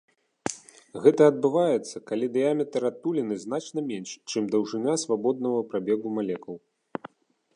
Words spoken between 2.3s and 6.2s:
дыяметр адтуліны значна менш, чым даўжыня свабоднага прабегу